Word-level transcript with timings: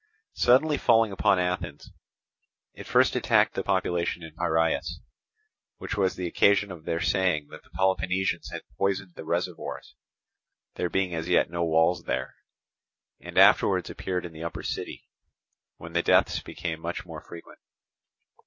Suddenly 0.33 0.79
falling 0.79 1.11
upon 1.11 1.37
Athens, 1.37 1.91
it 2.73 2.87
first 2.87 3.15
attacked 3.15 3.53
the 3.53 3.61
population 3.61 4.23
in 4.23 4.33
Piraeus—which 4.35 5.95
was 5.95 6.15
the 6.15 6.25
occasion 6.25 6.71
of 6.71 6.85
their 6.85 6.99
saying 6.99 7.49
that 7.49 7.61
the 7.61 7.69
Peloponnesians 7.69 8.49
had 8.49 8.63
poisoned 8.79 9.13
the 9.13 9.23
reservoirs, 9.23 9.93
there 10.73 10.89
being 10.89 11.13
as 11.13 11.29
yet 11.29 11.51
no 11.51 11.63
wells 11.63 12.05
there—and 12.05 13.37
afterwards 13.37 13.91
appeared 13.91 14.25
in 14.25 14.33
the 14.33 14.43
upper 14.43 14.63
city, 14.63 15.07
when 15.77 15.93
the 15.93 16.01
deaths 16.01 16.41
became 16.41 16.81
much 16.81 17.05
more 17.05 17.21
frequent. 17.21 17.59